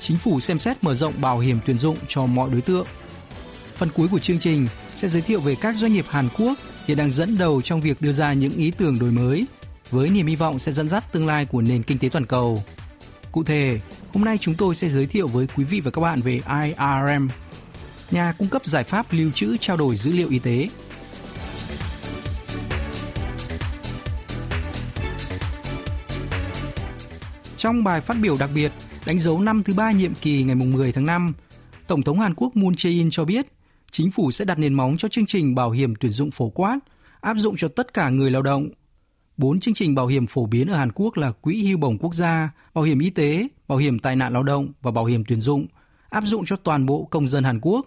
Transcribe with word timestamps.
Chính 0.00 0.16
phủ 0.16 0.40
xem 0.40 0.58
xét 0.58 0.84
mở 0.84 0.94
rộng 0.94 1.20
bảo 1.20 1.38
hiểm 1.38 1.58
tuyển 1.66 1.78
dụng 1.78 1.96
cho 2.08 2.26
mọi 2.26 2.50
đối 2.50 2.60
tượng. 2.60 2.86
Phần 3.76 3.88
cuối 3.94 4.08
của 4.08 4.18
chương 4.18 4.38
trình 4.38 4.68
sẽ 4.96 5.08
giới 5.08 5.22
thiệu 5.22 5.40
về 5.40 5.54
các 5.54 5.76
doanh 5.76 5.92
nghiệp 5.92 6.04
Hàn 6.08 6.28
Quốc 6.38 6.58
hiện 6.86 6.98
đang 6.98 7.10
dẫn 7.10 7.38
đầu 7.38 7.62
trong 7.62 7.80
việc 7.80 8.00
đưa 8.00 8.12
ra 8.12 8.32
những 8.32 8.52
ý 8.52 8.70
tưởng 8.70 8.98
đổi 8.98 9.10
mới 9.10 9.46
với 9.90 10.08
niềm 10.08 10.26
hy 10.26 10.36
vọng 10.36 10.58
sẽ 10.58 10.72
dẫn 10.72 10.88
dắt 10.88 11.12
tương 11.12 11.26
lai 11.26 11.44
của 11.44 11.60
nền 11.60 11.82
kinh 11.82 11.98
tế 11.98 12.08
toàn 12.08 12.26
cầu. 12.26 12.62
Cụ 13.32 13.44
thể, 13.44 13.80
hôm 14.14 14.24
nay 14.24 14.38
chúng 14.38 14.54
tôi 14.54 14.74
sẽ 14.74 14.88
giới 14.88 15.06
thiệu 15.06 15.26
với 15.26 15.46
quý 15.56 15.64
vị 15.64 15.80
và 15.80 15.90
các 15.90 16.00
bạn 16.00 16.20
về 16.20 16.40
IRM, 16.62 17.28
nhà 18.10 18.32
cung 18.38 18.48
cấp 18.48 18.66
giải 18.66 18.84
pháp 18.84 19.06
lưu 19.10 19.30
trữ 19.34 19.56
trao 19.60 19.76
đổi 19.76 19.96
dữ 19.96 20.12
liệu 20.12 20.28
y 20.28 20.38
tế. 20.38 20.68
Trong 27.58 27.84
bài 27.84 28.00
phát 28.00 28.16
biểu 28.22 28.36
đặc 28.40 28.50
biệt 28.54 28.72
đánh 29.06 29.18
dấu 29.18 29.40
năm 29.40 29.62
thứ 29.62 29.74
ba 29.74 29.92
nhiệm 29.92 30.14
kỳ 30.14 30.42
ngày 30.42 30.54
10 30.54 30.92
tháng 30.92 31.06
5, 31.06 31.32
Tổng 31.86 32.02
thống 32.02 32.20
Hàn 32.20 32.34
Quốc 32.34 32.56
Moon 32.56 32.72
Jae-in 32.72 33.10
cho 33.10 33.24
biết 33.24 33.46
chính 33.90 34.10
phủ 34.10 34.30
sẽ 34.30 34.44
đặt 34.44 34.58
nền 34.58 34.74
móng 34.74 34.96
cho 34.98 35.08
chương 35.08 35.26
trình 35.26 35.54
bảo 35.54 35.70
hiểm 35.70 35.94
tuyển 35.94 36.12
dụng 36.12 36.30
phổ 36.30 36.48
quát 36.48 36.78
áp 37.20 37.36
dụng 37.36 37.56
cho 37.56 37.68
tất 37.68 37.94
cả 37.94 38.10
người 38.10 38.30
lao 38.30 38.42
động. 38.42 38.68
Bốn 39.36 39.60
chương 39.60 39.74
trình 39.74 39.94
bảo 39.94 40.06
hiểm 40.06 40.26
phổ 40.26 40.46
biến 40.46 40.68
ở 40.68 40.76
Hàn 40.76 40.92
Quốc 40.92 41.16
là 41.16 41.30
Quỹ 41.30 41.64
hưu 41.64 41.78
bổng 41.78 41.98
quốc 41.98 42.14
gia, 42.14 42.50
bảo 42.74 42.84
hiểm 42.84 42.98
y 42.98 43.10
tế, 43.10 43.48
bảo 43.68 43.78
hiểm 43.78 43.98
tai 43.98 44.16
nạn 44.16 44.32
lao 44.32 44.42
động 44.42 44.72
và 44.82 44.90
bảo 44.90 45.04
hiểm 45.04 45.24
tuyển 45.24 45.40
dụng, 45.40 45.66
áp 46.08 46.24
dụng 46.26 46.44
cho 46.46 46.56
toàn 46.56 46.86
bộ 46.86 47.08
công 47.10 47.28
dân 47.28 47.44
Hàn 47.44 47.60
Quốc. 47.62 47.86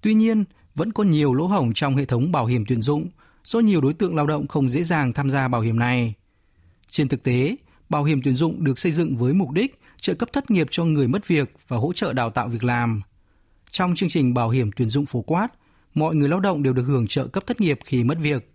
Tuy 0.00 0.14
nhiên, 0.14 0.44
vẫn 0.74 0.92
có 0.92 1.04
nhiều 1.04 1.34
lỗ 1.34 1.46
hổng 1.46 1.72
trong 1.74 1.96
hệ 1.96 2.04
thống 2.04 2.32
bảo 2.32 2.46
hiểm 2.46 2.64
tuyển 2.68 2.82
dụng 2.82 3.08
do 3.44 3.60
nhiều 3.60 3.80
đối 3.80 3.94
tượng 3.94 4.16
lao 4.16 4.26
động 4.26 4.48
không 4.48 4.70
dễ 4.70 4.82
dàng 4.82 5.12
tham 5.12 5.30
gia 5.30 5.48
bảo 5.48 5.60
hiểm 5.60 5.78
này. 5.78 6.14
Trên 6.88 7.08
thực 7.08 7.22
tế, 7.22 7.56
bảo 7.92 8.04
hiểm 8.04 8.22
tuyển 8.22 8.36
dụng 8.36 8.64
được 8.64 8.78
xây 8.78 8.92
dựng 8.92 9.16
với 9.16 9.32
mục 9.32 9.50
đích 9.50 9.80
trợ 10.00 10.14
cấp 10.14 10.32
thất 10.32 10.50
nghiệp 10.50 10.66
cho 10.70 10.84
người 10.84 11.08
mất 11.08 11.28
việc 11.28 11.54
và 11.68 11.76
hỗ 11.76 11.92
trợ 11.92 12.12
đào 12.12 12.30
tạo 12.30 12.48
việc 12.48 12.64
làm. 12.64 13.02
Trong 13.70 13.94
chương 13.94 14.08
trình 14.08 14.34
bảo 14.34 14.50
hiểm 14.50 14.70
tuyển 14.76 14.88
dụng 14.88 15.06
phổ 15.06 15.22
quát, 15.22 15.48
mọi 15.94 16.14
người 16.14 16.28
lao 16.28 16.40
động 16.40 16.62
đều 16.62 16.72
được 16.72 16.82
hưởng 16.82 17.06
trợ 17.06 17.26
cấp 17.26 17.46
thất 17.46 17.60
nghiệp 17.60 17.78
khi 17.84 18.04
mất 18.04 18.18
việc. 18.20 18.52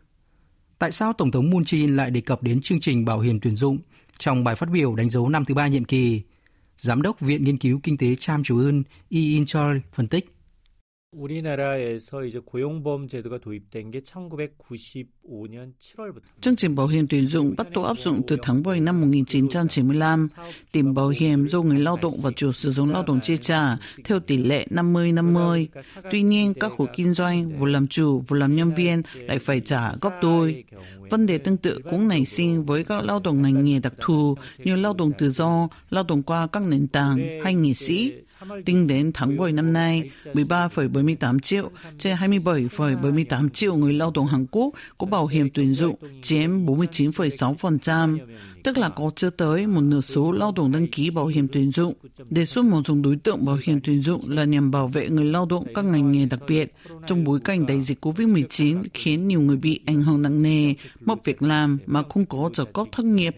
Tại 0.80 0.92
sao 0.92 1.14
Tổng 1.14 1.32
thống 1.32 1.50
Moon 1.50 1.64
Jae-in 1.64 1.96
lại 1.96 2.12
đề 2.12 2.22
cập 2.22 2.44
đến 2.44 2.62
chương 2.62 2.80
trình 2.80 3.06
bảo 3.06 3.20
hiểm 3.20 3.40
tuyển 3.40 3.56
dụng 3.56 3.78
trong 4.18 4.44
bài 4.44 4.56
phát 4.56 4.70
biểu 4.70 4.96
đánh 4.96 5.10
dấu 5.10 5.30
năm 5.30 5.46
thứ 5.46 5.54
ba 5.54 5.68
nhiệm 5.68 5.86
kỳ? 5.86 6.22
Giám 6.78 7.02
đốc 7.02 7.20
Viện 7.20 7.44
Nghiên 7.44 7.58
cứu 7.58 7.80
Kinh 7.84 7.98
tế 7.98 8.16
Cham 8.16 8.44
Chu 8.44 8.60
Eun, 8.60 8.84
Yi 9.10 9.20
In 9.20 9.46
Choi 9.46 9.82
phân 9.94 10.08
tích. 10.08 10.37
우리나라에서 11.13 12.25
이제 12.25 12.39
고용보험 12.39 13.07
제도가 13.07 13.39
도입된 13.39 13.91
게 13.91 14.01
1995년 14.01 15.75
7월부터. 15.79 16.23
Chương 16.41 16.57
trình 16.57 16.75
bảo 16.75 16.87
hiểm 16.87 17.07
tuyển 17.07 17.27
dụng 17.27 17.55
bắt 17.57 17.71
đầu 17.71 17.85
áp 17.85 17.99
dụng 17.99 18.23
từ 18.27 18.37
tháng 18.43 18.63
7 18.63 18.81
năm 18.81 19.01
1995. 19.01 20.29
Tiền 20.73 20.95
bảo 20.95 21.09
hiểm 21.09 21.49
do 21.49 21.63
người 21.63 21.79
lao 21.79 21.99
động 22.03 22.15
và 22.23 22.31
chủ 22.37 22.53
sử 22.53 22.73
dụng 22.73 22.91
lao 22.91 23.03
động 23.03 23.21
chi 23.23 23.37
trả 23.37 23.77
theo 24.05 24.21
tỷ 24.21 24.37
lệ 24.37 24.67
50-50. 24.71 25.67
Tuy 26.11 26.23
nhiên, 26.23 26.55
các 26.55 26.73
hộ 26.73 26.87
kinh 26.93 27.13
doanh, 27.13 27.59
vừa 27.59 27.69
làm 27.69 27.87
chủ, 27.89 28.21
vừa 28.29 28.39
làm 28.39 28.57
nhân 28.57 28.75
viên 28.75 29.03
lại 29.15 29.39
phải 29.39 29.61
trả 29.61 29.95
gấp 30.01 30.13
đôi. 30.23 30.65
Vấn 31.11 31.27
đề 31.27 31.39
tương 31.39 31.57
tự 31.57 31.79
cũng 31.91 32.09
nảy 32.09 32.25
sinh 32.25 32.65
với 32.65 32.85
các 32.85 33.05
lao 33.05 33.21
động 33.21 33.43
ngành 33.43 33.65
nghề 33.65 33.79
đặc 33.79 33.95
thù 34.01 34.37
như 34.59 34.77
lao 34.77 34.95
động 34.95 35.13
tự 35.19 35.31
do, 35.31 35.69
lao 35.91 36.05
động 36.09 36.23
qua 36.23 36.47
các 36.47 36.63
nền 36.63 36.89
tảng 36.89 37.41
hay 37.45 37.55
nghệ 37.55 37.75
sĩ. 37.75 38.13
Tính 38.65 38.87
đến 38.87 39.11
tháng 39.15 39.37
7 39.37 39.53
năm 39.53 39.73
nay, 39.73 40.11
13,78 40.97 41.39
triệu 41.39 41.71
trên 41.99 42.17
27,78 42.17 43.49
triệu 43.49 43.77
người 43.77 43.93
lao 43.93 44.13
động 44.15 44.27
Hàn 44.27 44.47
Quốc 44.51 44.75
có 44.99 45.07
bảo 45.07 45.27
hiểm 45.27 45.49
tuyển 45.55 45.75
dụng 45.75 45.97
chiếm 46.23 46.51
49,6%, 46.51 48.19
tức 48.65 48.79
là 48.79 48.89
có 48.89 49.11
chưa 49.17 49.31
tới 49.31 49.67
một 49.67 49.81
nửa 49.81 50.01
số 50.01 50.33
lao 50.33 50.53
động 50.57 50.73
đăng 50.73 50.87
ký 50.87 51.11
bảo 51.11 51.27
hiểm 51.27 51.49
tuyển 51.53 51.71
dụng. 51.71 51.95
Đề 52.31 52.45
xuất 52.45 52.65
một 52.65 52.83
số 52.89 52.95
đối 52.95 53.17
tượng 53.17 53.45
bảo 53.45 53.59
hiểm 53.65 53.81
tuyển 53.85 54.03
dụng 54.03 54.21
là 54.27 54.45
nhằm 54.45 54.71
bảo 54.71 54.89
vệ 54.89 55.09
người 55.09 55.25
lao 55.25 55.47
động 55.47 55.65
các 55.75 55.85
ngành 55.85 56.13
nghề 56.13 56.27
đặc 56.27 56.41
biệt 56.49 56.75
trong 57.07 57.25
bối 57.25 57.41
cảnh 57.45 57.67
đại 57.67 57.83
dịch 57.83 58.05
COVID-19 58.05 58.85
khiến 58.95 59.29
nhiều 59.29 59.41
người 59.41 59.57
bị 59.57 59.81
ảnh 59.87 60.03
hưởng 60.03 60.23
nặng 60.23 60.43
nề, 60.43 60.75
mất 61.01 61.25
việc 61.25 61.43
làm 61.43 61.79
mà 61.87 62.03
không 62.09 62.27
có 62.27 62.51
trợ 62.53 62.65
cấp 62.65 62.87
thất 62.93 63.07
nghiệp. 63.07 63.37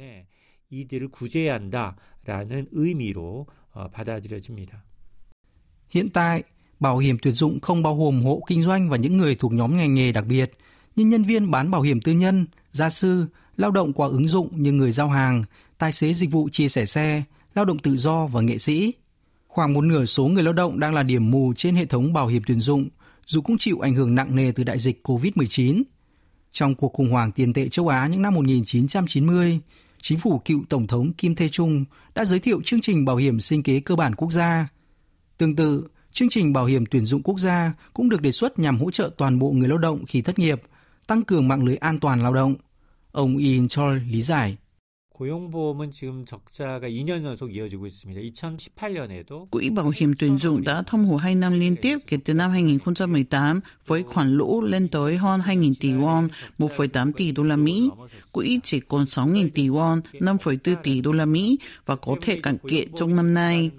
이들을 0.74 1.08
구제해야 1.10 1.54
한다라는 1.54 2.68
의미로 2.72 3.46
받아들여집니다. 3.92 4.84
Hiện 5.88 6.10
tại, 6.10 6.42
bảo 6.79 6.97
hiểm 6.97 7.17
tuyển 7.21 7.33
dụng 7.33 7.59
không 7.59 7.83
bao 7.83 7.95
gồm 7.95 8.23
hộ 8.25 8.41
kinh 8.47 8.63
doanh 8.63 8.89
và 8.89 8.97
những 8.97 9.17
người 9.17 9.35
thuộc 9.35 9.53
nhóm 9.53 9.77
ngành 9.77 9.93
nghề 9.93 10.11
đặc 10.11 10.25
biệt 10.25 10.51
như 10.95 11.05
nhân 11.05 11.23
viên 11.23 11.51
bán 11.51 11.71
bảo 11.71 11.81
hiểm 11.81 12.01
tư 12.01 12.11
nhân, 12.11 12.45
gia 12.71 12.89
sư, 12.89 13.25
lao 13.57 13.71
động 13.71 13.93
qua 13.93 14.07
ứng 14.07 14.27
dụng 14.27 14.63
như 14.63 14.71
người 14.71 14.91
giao 14.91 15.09
hàng, 15.09 15.43
tài 15.77 15.91
xế 15.91 16.13
dịch 16.13 16.31
vụ 16.31 16.49
chia 16.49 16.67
sẻ 16.67 16.85
xe, 16.85 17.23
lao 17.53 17.65
động 17.65 17.79
tự 17.79 17.95
do 17.97 18.25
và 18.25 18.41
nghệ 18.41 18.57
sĩ. 18.57 18.93
Khoảng 19.47 19.73
một 19.73 19.81
nửa 19.81 20.05
số 20.05 20.27
người 20.27 20.43
lao 20.43 20.53
động 20.53 20.79
đang 20.79 20.93
là 20.93 21.03
điểm 21.03 21.31
mù 21.31 21.53
trên 21.53 21.75
hệ 21.75 21.85
thống 21.85 22.13
bảo 22.13 22.27
hiểm 22.27 22.41
tuyển 22.47 22.59
dụng, 22.59 22.89
dù 23.25 23.41
cũng 23.41 23.57
chịu 23.57 23.79
ảnh 23.79 23.95
hưởng 23.95 24.15
nặng 24.15 24.35
nề 24.35 24.51
từ 24.51 24.63
đại 24.63 24.79
dịch 24.79 25.07
COVID-19. 25.07 25.83
Trong 26.51 26.75
cuộc 26.75 26.93
khủng 26.93 27.11
hoảng 27.11 27.31
tiền 27.31 27.53
tệ 27.53 27.69
châu 27.69 27.87
Á 27.87 28.07
những 28.07 28.21
năm 28.21 28.33
1990, 28.33 29.59
chính 30.01 30.19
phủ 30.19 30.41
cựu 30.45 30.63
Tổng 30.69 30.87
thống 30.87 31.13
Kim 31.13 31.35
Thê 31.35 31.49
Trung 31.49 31.85
đã 32.15 32.25
giới 32.25 32.39
thiệu 32.39 32.61
chương 32.65 32.81
trình 32.81 33.05
bảo 33.05 33.15
hiểm 33.15 33.39
sinh 33.39 33.63
kế 33.63 33.79
cơ 33.79 33.95
bản 33.95 34.15
quốc 34.15 34.31
gia. 34.31 34.67
Tương 35.37 35.55
tự, 35.55 35.87
chương 36.11 36.29
trình 36.29 36.53
bảo 36.53 36.65
hiểm 36.65 36.85
tuyển 36.85 37.05
dụng 37.05 37.23
quốc 37.23 37.39
gia 37.39 37.73
cũng 37.93 38.09
được 38.09 38.21
đề 38.21 38.31
xuất 38.31 38.59
nhằm 38.59 38.79
hỗ 38.79 38.91
trợ 38.91 39.09
toàn 39.17 39.39
bộ 39.39 39.51
người 39.51 39.69
lao 39.69 39.77
động 39.77 40.05
khi 40.05 40.21
thất 40.21 40.39
nghiệp, 40.39 40.61
tăng 41.07 41.23
cường 41.23 41.47
mạng 41.47 41.63
lưới 41.63 41.75
an 41.75 41.99
toàn 41.99 42.23
lao 42.23 42.33
động. 42.33 42.55
Ông 43.11 43.37
In 43.37 43.67
Choi 43.67 43.99
lý 43.99 44.21
giải. 44.21 44.57
고용보험은 45.18 45.92
지금 45.92 46.24
적자가 46.24 46.88
2년 46.88 47.24
연속 47.24 47.54
이어지고 47.54 47.86
있습니다. 47.86 48.20
2018년에도 48.20 49.46
Quỹ 49.50 49.70
bảo 49.70 49.90
hiểm 49.90 50.14
tuyển 50.18 50.38
dụng 50.38 50.64
đã 50.64 50.82
thâm 50.82 51.04
hụt 51.04 51.20
2 51.20 51.34
năm 51.34 51.52
liên 51.52 51.76
tiếp 51.76 51.98
kể 52.06 52.18
từ 52.24 52.34
năm 52.34 52.50
2018 52.50 53.60
với 53.86 54.02
khoản 54.02 54.36
lỗ 54.36 54.60
lên 54.60 54.88
tới 54.88 55.16
hơn 55.16 55.40
2.000 55.40 55.74
tỷ 55.80 55.92
won, 55.92 56.28
1,8 56.58 57.12
tỷ 57.12 57.32
đô 57.32 57.42
la 57.42 57.56
Mỹ. 57.56 57.90
Quỹ 58.32 58.60
chỉ 58.62 58.80
còn 58.80 59.04
6.000 59.04 59.50
tỷ 59.54 59.68
won, 59.68 60.00
5,4 60.12 60.76
tỷ 60.82 61.00
đô 61.00 61.12
la 61.12 61.24
Mỹ 61.24 61.58
và 61.86 61.96
có 61.96 62.16
thể 62.22 62.40
cạn 62.40 62.58
kiệt 62.58 62.88
trong 62.96 63.16
năm 63.16 63.34
nay. 63.34 63.70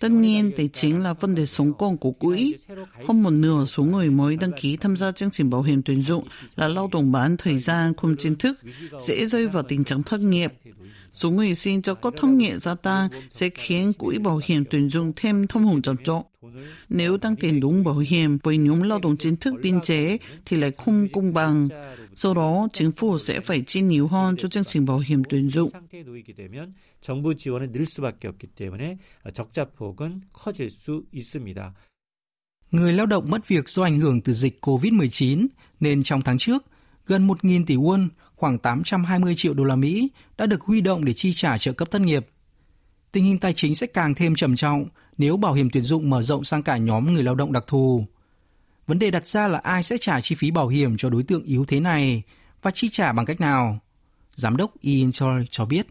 Tất 0.00 0.10
nhiên, 0.10 0.50
đây 0.56 0.68
chính 0.72 1.02
là 1.02 1.12
vấn 1.12 1.34
đề 1.34 1.46
sống 1.46 1.72
còn 1.78 1.96
của 1.96 2.12
quỹ. 2.12 2.54
Hơn 3.08 3.22
một 3.22 3.30
nửa 3.30 3.64
số 3.64 3.84
người 3.84 4.10
mới 4.10 4.36
đăng 4.36 4.52
ký 4.60 4.76
tham 4.76 4.96
gia 4.96 5.12
chương 5.12 5.30
trình 5.30 5.50
bảo 5.50 5.62
hiểm 5.62 5.82
tuyển 5.82 6.02
dụng 6.02 6.24
là 6.56 6.68
lao 6.68 6.88
động 6.92 7.12
bán 7.12 7.36
thời 7.36 7.58
gian 7.58 7.94
không 7.94 8.16
chính 8.18 8.36
thức, 8.36 8.58
dễ 9.02 9.26
rơi 9.26 9.46
vào 9.46 9.62
tình 9.62 9.84
trạng 9.84 10.02
thất 10.02 10.20
nghiệp. 10.20 10.52
Số 11.18 11.30
người 11.30 11.54
xin 11.54 11.82
cho 11.82 11.94
có 11.94 12.10
thông 12.16 12.38
nghiệp 12.38 12.58
gia 12.58 12.74
tăng 12.74 13.08
sẽ 13.32 13.48
khiến 13.54 13.92
quỹ 13.92 14.18
bảo 14.18 14.40
hiểm 14.44 14.64
tuyển 14.70 14.88
dụng 14.90 15.12
thêm 15.16 15.46
thâm 15.46 15.64
hụt 15.64 15.82
trầm 15.82 15.96
trọng. 16.04 16.22
Nếu 16.88 17.18
tăng 17.18 17.36
tiền 17.36 17.60
đúng 17.60 17.84
bảo 17.84 17.98
hiểm 17.98 18.38
với 18.42 18.56
nhóm 18.58 18.82
lao 18.82 18.98
động 18.98 19.16
chính 19.16 19.36
thức 19.36 19.54
biên 19.62 19.80
chế 19.80 20.18
thì 20.44 20.56
lại 20.56 20.70
không 20.76 21.08
công 21.12 21.34
bằng. 21.34 21.68
Do 22.16 22.34
đó, 22.34 22.68
chính 22.72 22.92
phủ 22.92 23.18
sẽ 23.18 23.40
phải 23.40 23.62
chi 23.66 23.80
nhiều 23.80 24.06
hơn 24.06 24.36
cho 24.36 24.48
chương 24.48 24.64
trình 24.64 24.84
bảo 24.84 24.98
hiểm 24.98 25.22
tuyển 25.28 25.50
dụng. 25.50 25.70
상태에 25.70 26.04
놓이게 26.04 26.34
되면 26.34 26.74
정부 27.00 27.34
지원은 27.34 27.72
늘 27.72 27.84
수밖에 27.86 28.28
없기 28.28 28.46
때문에 28.48 28.98
적자폭은 29.32 30.22
커질 30.32 30.70
수 30.70 31.04
있습니다. 31.12 31.74
Người 32.70 32.92
lao 32.92 33.06
động 33.06 33.30
mất 33.30 33.48
việc 33.48 33.68
do 33.68 33.82
ảnh 33.82 34.00
hưởng 34.00 34.20
từ 34.20 34.32
dịch 34.32 34.58
COVID-19 34.60 35.46
nên 35.80 36.02
trong 36.02 36.22
tháng 36.22 36.38
trước, 36.38 36.64
gần 37.06 37.26
1.000 37.26 37.64
tỷ 37.66 37.76
won, 37.76 38.08
khoảng 38.38 38.58
820 38.58 39.34
triệu 39.36 39.54
đô 39.54 39.64
la 39.64 39.76
Mỹ 39.76 40.10
đã 40.38 40.46
được 40.46 40.62
huy 40.62 40.80
động 40.80 41.04
để 41.04 41.14
chi 41.14 41.32
trả 41.32 41.58
trợ 41.58 41.72
cấp 41.72 41.90
thất 41.90 42.00
nghiệp. 42.00 42.26
Tình 43.12 43.24
hình 43.24 43.38
tài 43.38 43.52
chính 43.52 43.74
sẽ 43.74 43.86
càng 43.86 44.14
thêm 44.14 44.34
trầm 44.34 44.56
trọng 44.56 44.88
nếu 45.18 45.36
bảo 45.36 45.52
hiểm 45.52 45.70
tuyển 45.70 45.84
dụng 45.84 46.10
mở 46.10 46.22
rộng 46.22 46.44
sang 46.44 46.62
cả 46.62 46.76
nhóm 46.76 47.14
người 47.14 47.22
lao 47.22 47.34
động 47.34 47.52
đặc 47.52 47.64
thù. 47.66 48.04
Vấn 48.86 48.98
đề 48.98 49.10
đặt 49.10 49.26
ra 49.26 49.48
là 49.48 49.58
ai 49.58 49.82
sẽ 49.82 49.98
trả 49.98 50.20
chi 50.20 50.34
phí 50.34 50.50
bảo 50.50 50.68
hiểm 50.68 50.96
cho 50.96 51.10
đối 51.10 51.22
tượng 51.22 51.44
yếu 51.44 51.64
thế 51.64 51.80
này 51.80 52.22
và 52.62 52.70
chi 52.70 52.88
trả 52.88 53.12
bằng 53.12 53.26
cách 53.26 53.40
nào? 53.40 53.78
Giám 54.36 54.56
đốc 54.56 54.80
Ian 54.80 55.12
Choi 55.12 55.44
cho 55.50 55.64
biết. 55.66 55.86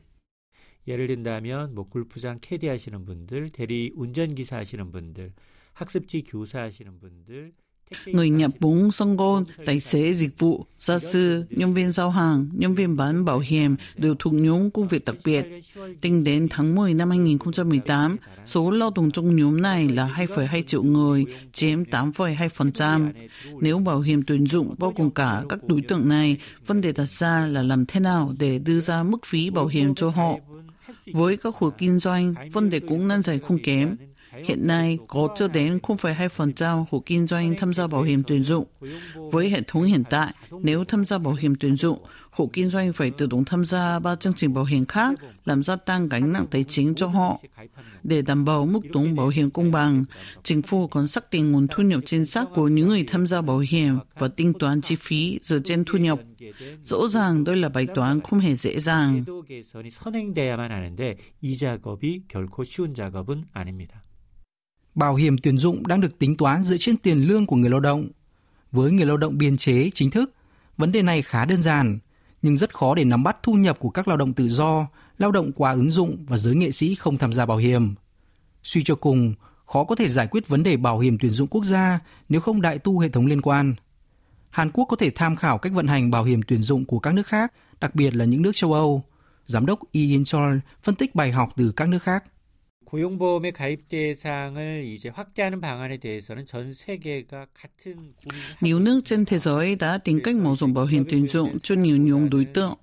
예를 0.87 1.07
든다면 1.07 1.73
뭐 1.73 1.87
골프장 1.89 2.39
캐디 2.41 2.67
하시는 2.67 3.05
분들, 3.05 3.49
대리 3.49 3.91
운전기사 3.95 4.57
하시는 4.57 4.91
분들, 4.91 5.31
학습지 5.73 6.23
교사 6.23 6.61
하시는 6.61 6.99
분들, 6.99 7.53
người 8.06 8.30
nhập 8.30 8.50
bún, 8.60 8.90
sân 8.90 9.16
gôn, 9.16 9.44
tài 9.66 9.80
xế 9.80 10.14
dịch 10.14 10.38
vụ, 10.38 10.66
gia 10.78 10.98
sư, 10.98 11.44
nhân 11.50 11.74
viên 11.74 11.92
giao 11.92 12.10
hàng, 12.10 12.48
nhân 12.52 12.74
viên 12.74 12.96
bán 12.96 13.24
bảo 13.24 13.38
hiểm 13.38 13.76
đều 13.96 14.14
thuộc 14.18 14.32
nhóm 14.32 14.70
công 14.70 14.88
việc 14.88 15.04
đặc 15.04 15.16
biệt. 15.24 15.46
Tính 16.00 16.24
đến 16.24 16.46
tháng 16.50 16.74
10 16.74 16.94
năm 16.94 17.10
2018, 17.10 18.16
số 18.46 18.70
lao 18.70 18.92
động 18.96 19.10
trong 19.10 19.36
nhóm 19.36 19.62
này 19.62 19.88
là 19.88 20.14
2,2 20.16 20.62
triệu 20.62 20.82
người, 20.82 21.24
chiếm 21.52 21.82
8,2%. 21.82 23.12
Nếu 23.60 23.78
bảo 23.78 24.00
hiểm 24.00 24.22
tuyển 24.26 24.46
dụng 24.46 24.74
bao 24.78 24.92
gồm 24.96 25.10
cả 25.10 25.42
các 25.48 25.64
đối 25.64 25.82
tượng 25.82 26.08
này, 26.08 26.36
vấn 26.66 26.80
đề 26.80 26.92
đặt 26.92 27.10
ra 27.10 27.46
là 27.46 27.62
làm 27.62 27.86
thế 27.86 28.00
nào 28.00 28.34
để 28.38 28.58
đưa 28.58 28.80
ra 28.80 29.02
mức 29.02 29.18
phí 29.26 29.50
bảo 29.50 29.66
hiểm 29.66 29.94
cho 29.94 30.08
họ. 30.08 30.34
Với 31.12 31.36
các 31.36 31.54
hộ 31.54 31.70
kinh 31.70 31.98
doanh, 31.98 32.34
vấn 32.52 32.70
đề 32.70 32.80
cũng 32.80 33.08
nan 33.08 33.22
giải 33.22 33.38
không 33.38 33.58
kém. 33.62 33.96
Hiện 34.37 34.67
nay 34.67 34.97
có 35.07 35.27
chưa 35.35 35.47
đến 35.47 35.79
0,2% 35.83 36.85
hộ 36.91 37.03
kinh 37.05 37.27
doanh 37.27 37.55
tham 37.57 37.73
gia 37.73 37.87
bảo 37.87 38.01
hiểm 38.01 38.23
tuyển 38.27 38.43
dụng. 38.43 38.65
Với 39.31 39.49
hệ 39.49 39.61
thống 39.67 39.83
hiện 39.83 40.03
tại, 40.09 40.33
nếu 40.61 40.83
tham 40.85 41.05
gia 41.05 41.17
bảo 41.17 41.33
hiểm 41.33 41.55
tuyển 41.59 41.75
dụng, 41.75 41.99
hộ 42.31 42.49
kinh 42.53 42.69
doanh 42.69 42.93
phải 42.93 43.11
tự 43.11 43.25
động 43.25 43.45
tham 43.45 43.65
gia 43.65 43.99
ba 43.99 44.15
chương 44.15 44.33
trình 44.33 44.53
bảo 44.53 44.65
hiểm 44.65 44.85
khác, 44.85 45.19
làm 45.45 45.63
gia 45.63 45.75
tăng 45.75 46.07
gánh 46.07 46.33
nặng 46.33 46.45
tài 46.51 46.63
chính 46.63 46.95
cho 46.95 47.07
họ. 47.07 47.39
Để 48.03 48.21
đảm 48.21 48.45
bảo 48.45 48.65
mức 48.65 48.79
đóng 48.93 49.15
bảo 49.15 49.27
hiểm 49.27 49.51
công 49.51 49.71
bằng, 49.71 50.05
chính 50.43 50.61
phủ 50.61 50.87
còn 50.87 51.07
xác 51.07 51.29
định 51.31 51.51
nguồn 51.51 51.67
thu 51.71 51.83
nhập 51.83 51.99
chính 52.05 52.25
xác 52.25 52.45
của 52.55 52.67
những 52.67 52.87
người 52.87 53.03
tham 53.07 53.27
gia 53.27 53.41
bảo 53.41 53.59
hiểm 53.59 53.97
và 54.17 54.27
tính 54.27 54.53
toán 54.59 54.81
chi 54.81 54.95
phí 54.95 55.39
dựa 55.41 55.59
trên 55.59 55.83
thu 55.85 55.97
nhập. 55.97 56.19
Rõ 56.81 57.07
ràng 57.07 57.43
đây 57.43 57.55
là 57.55 57.69
bài 57.69 57.87
toán 57.95 58.21
không 58.21 58.39
hề 58.39 58.55
dễ 58.55 58.79
dàng. 58.79 59.23
선행돼야만 59.91 60.71
하는데 60.71 61.17
이 61.41 61.57
작업이 61.57 62.23
결코 62.27 62.63
쉬운 62.63 62.93
작업은 62.93 63.45
아닙니다. 63.53 64.03
Bảo 64.94 65.14
hiểm 65.14 65.38
tuyển 65.38 65.58
dụng 65.58 65.86
đang 65.86 66.00
được 66.00 66.18
tính 66.18 66.36
toán 66.36 66.64
dựa 66.64 66.76
trên 66.80 66.96
tiền 66.96 67.18
lương 67.18 67.46
của 67.46 67.56
người 67.56 67.70
lao 67.70 67.80
động. 67.80 68.08
Với 68.72 68.92
người 68.92 69.06
lao 69.06 69.16
động 69.16 69.38
biên 69.38 69.56
chế 69.56 69.90
chính 69.94 70.10
thức, 70.10 70.34
vấn 70.76 70.92
đề 70.92 71.02
này 71.02 71.22
khá 71.22 71.44
đơn 71.44 71.62
giản, 71.62 71.98
nhưng 72.42 72.56
rất 72.56 72.74
khó 72.74 72.94
để 72.94 73.04
nắm 73.04 73.22
bắt 73.22 73.36
thu 73.42 73.52
nhập 73.52 73.78
của 73.78 73.90
các 73.90 74.08
lao 74.08 74.16
động 74.16 74.32
tự 74.32 74.48
do, 74.48 74.86
lao 75.18 75.32
động 75.32 75.52
qua 75.52 75.72
ứng 75.72 75.90
dụng 75.90 76.24
và 76.28 76.36
giới 76.36 76.54
nghệ 76.54 76.70
sĩ 76.70 76.94
không 76.94 77.18
tham 77.18 77.32
gia 77.32 77.46
bảo 77.46 77.58
hiểm. 77.58 77.94
Suy 78.62 78.82
cho 78.84 78.94
cùng, 78.94 79.34
khó 79.66 79.84
có 79.84 79.94
thể 79.94 80.08
giải 80.08 80.26
quyết 80.26 80.48
vấn 80.48 80.62
đề 80.62 80.76
bảo 80.76 80.98
hiểm 80.98 81.18
tuyển 81.18 81.32
dụng 81.32 81.48
quốc 81.48 81.64
gia 81.64 82.00
nếu 82.28 82.40
không 82.40 82.60
đại 82.60 82.78
tu 82.78 82.98
hệ 82.98 83.08
thống 83.08 83.26
liên 83.26 83.42
quan. 83.42 83.74
Hàn 84.50 84.70
Quốc 84.70 84.84
có 84.84 84.96
thể 84.96 85.10
tham 85.10 85.36
khảo 85.36 85.58
cách 85.58 85.72
vận 85.72 85.86
hành 85.86 86.10
bảo 86.10 86.24
hiểm 86.24 86.40
tuyển 86.42 86.62
dụng 86.62 86.84
của 86.84 86.98
các 86.98 87.14
nước 87.14 87.26
khác, 87.26 87.52
đặc 87.80 87.94
biệt 87.94 88.14
là 88.14 88.24
những 88.24 88.42
nước 88.42 88.52
châu 88.54 88.72
Âu. 88.72 89.02
Giám 89.46 89.66
đốc 89.66 89.78
Lee 89.92 90.04
In 90.04 90.24
Chol 90.24 90.58
phân 90.82 90.94
tích 90.94 91.14
bài 91.14 91.32
học 91.32 91.52
từ 91.56 91.72
các 91.72 91.88
nước 91.88 92.02
khác. 92.02 92.24
고용보험의 92.87 93.51
가입 93.53 93.89
대상을 93.89 94.83
이제 94.85 95.09
확대하는 95.09 95.61
방안에 95.61 95.97
대해서는 95.97 96.45
전 96.45 96.73
세계가 96.73 97.47
같은 97.53 98.13
Nhiều 98.61 98.79
nước 98.79 99.01
trên 99.05 99.25
thế 99.25 99.39
giới 99.39 99.75
đã 99.75 99.97
tìm 99.97 100.19
cách 100.23 100.35
mở 100.35 100.55
rộng 100.55 100.73
bảo 100.73 100.85
hiểm 100.85 101.05
tuyển 101.09 101.27
dụng 101.27 101.59
cho 101.63 101.75
nhiều 101.75 101.97
nhóm 101.97 102.29
đối 102.29 102.45
tượng. 102.45 102.73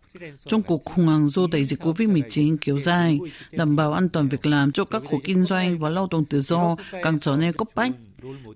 Trong 0.46 0.62
cuộc 0.62 0.84
khủng 0.84 1.06
hoảng 1.06 1.28
do 1.28 1.46
đại 1.52 1.64
dịch 1.64 1.80
COVID-19 1.80 2.56
kéo 2.60 2.78
dài, 2.78 3.18
đảm 3.52 3.76
bảo 3.76 3.92
an 3.92 4.08
toàn 4.08 4.28
việc 4.28 4.46
làm 4.46 4.72
cho 4.72 4.84
các 4.84 5.02
hộ 5.04 5.18
kinh 5.24 5.42
doanh 5.42 5.78
và 5.78 5.88
lao 5.88 6.08
động 6.10 6.24
tự 6.24 6.40
do 6.40 6.76
càng 7.02 7.20
trở 7.20 7.36
nên 7.36 7.52
cấp 7.52 7.68
bách. 7.74 7.92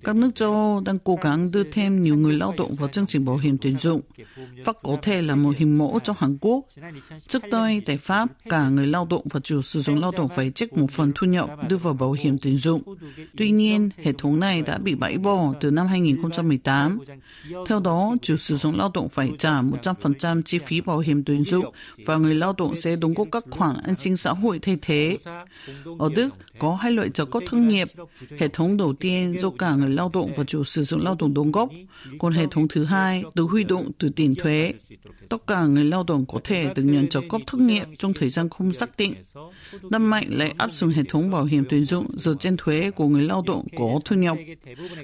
Các 0.03 0.15
nước 0.15 0.35
châu 0.35 0.51
Âu 0.51 0.81
đang 0.85 0.99
cố 0.99 1.17
gắng 1.21 1.51
đưa 1.51 1.63
thêm 1.63 2.03
nhiều 2.03 2.15
người 2.15 2.33
lao 2.33 2.53
động 2.57 2.75
vào 2.75 2.89
chương 2.89 3.05
trình 3.05 3.25
bảo 3.25 3.37
hiểm 3.37 3.57
tuyển 3.57 3.77
dụng. 3.79 4.01
Pháp 4.65 4.75
có 4.83 4.97
thể 5.01 5.21
là 5.21 5.35
một 5.35 5.55
hình 5.57 5.77
mẫu 5.77 5.99
cho 6.03 6.13
Hàn 6.17 6.37
Quốc. 6.41 6.65
Trước 7.27 7.43
đây, 7.51 7.81
tại 7.85 7.97
Pháp, 7.97 8.29
cả 8.49 8.69
người 8.69 8.87
lao 8.87 9.07
động 9.09 9.25
và 9.29 9.39
chủ 9.39 9.61
sử 9.61 9.81
dụng 9.81 10.01
lao 10.01 10.11
động 10.17 10.29
phải 10.35 10.51
trích 10.51 10.73
một 10.73 10.91
phần 10.91 11.11
thu 11.15 11.27
nhập 11.27 11.49
đưa 11.69 11.77
vào 11.77 11.93
bảo 11.93 12.11
hiểm 12.11 12.37
tuyển 12.37 12.57
dụng. 12.57 12.81
Tuy 13.37 13.51
nhiên, 13.51 13.89
hệ 13.97 14.13
thống 14.13 14.39
này 14.39 14.61
đã 14.61 14.77
bị 14.77 14.95
bãi 14.95 15.17
bỏ 15.17 15.53
từ 15.61 15.71
năm 15.71 15.87
2018. 15.87 16.99
Theo 17.67 17.79
đó, 17.79 18.15
chủ 18.21 18.37
sử 18.37 18.57
dụng 18.57 18.77
lao 18.77 18.91
động 18.93 19.09
phải 19.09 19.31
trả 19.37 19.61
100% 19.61 20.41
chi 20.41 20.59
phí 20.59 20.81
bảo 20.81 20.99
hiểm 20.99 21.23
tuyển 21.23 21.43
dụng 21.43 21.65
và 22.05 22.17
người 22.17 22.35
lao 22.35 22.53
động 22.57 22.75
sẽ 22.75 22.95
đóng 22.95 23.13
góp 23.13 23.27
các 23.31 23.45
khoản 23.49 23.75
an 23.83 23.95
sinh 23.95 24.17
xã 24.17 24.31
hội 24.31 24.59
thay 24.59 24.77
thế. 24.81 25.17
Ở 25.99 26.09
Đức, 26.15 26.29
có 26.59 26.75
hai 26.75 26.91
loại 26.91 27.09
trợ 27.09 27.25
cấp 27.25 27.43
thất 27.49 27.57
nghiệp. 27.57 27.87
Hệ 28.39 28.47
thống 28.47 28.77
đầu 28.77 28.93
tiên 28.93 29.35
do 29.39 29.49
cả 29.58 29.74
người 29.74 29.90
lao 29.90 30.10
động 30.12 30.32
và 30.36 30.44
chủ 30.44 30.64
sử 30.64 30.84
dụng 30.84 31.04
lao 31.04 31.16
động 31.18 31.34
đóng 31.34 31.52
góp, 31.52 31.68
còn 32.18 32.32
hệ 32.32 32.46
thống 32.50 32.68
thứ 32.68 32.84
hai 32.84 33.24
được 33.34 33.44
huy 33.44 33.64
động 33.64 33.90
từ 33.98 34.08
tiền 34.08 34.34
thuế. 34.34 34.72
Tất 35.28 35.46
cả 35.46 35.66
người 35.66 35.84
lao 35.84 36.02
động 36.02 36.24
có 36.28 36.40
thể 36.44 36.74
được 36.74 36.82
nhận 36.82 37.08
trợ 37.08 37.20
cấp 37.30 37.40
thất 37.46 37.60
nghiệp 37.60 37.84
trong 37.98 38.12
thời 38.14 38.28
gian 38.28 38.48
không 38.48 38.72
xác 38.72 38.96
định. 38.96 39.14
Đan 39.90 40.06
Mạch 40.06 40.24
lại 40.28 40.54
áp 40.58 40.72
dụng 40.72 40.90
hệ 40.90 41.02
thống 41.08 41.30
bảo 41.30 41.44
hiểm 41.44 41.64
tuyển 41.70 41.84
dụng 41.84 42.18
dựa 42.18 42.34
trên 42.40 42.56
thuế 42.56 42.90
của 42.90 43.08
người 43.08 43.22
lao 43.22 43.42
động 43.46 43.66
có 43.78 44.00
thu 44.04 44.16
nhập. 44.16 44.36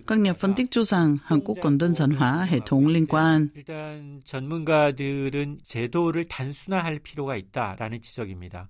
Các 0.06 0.19
nhà 0.19 0.32
phân 0.32 0.55
tích 0.55 0.70
cho 0.70 0.85
rằng 0.85 1.17
Hàn 1.25 1.41
Quốc 1.41 1.58
cần 1.62 1.79
đơn 1.79 1.94
giản 1.94 2.11
hóa 2.11 2.47
hệ 2.50 2.58
thống 2.67 2.87
liên 2.87 3.06
quan. 3.06 3.49
일단 3.55 4.23
전문가들은 4.25 5.58
제도를 5.64 6.26
단순화할 6.29 6.99
필요가 7.00 7.37
있다라는 7.37 8.00
지적입니다. 8.00 8.69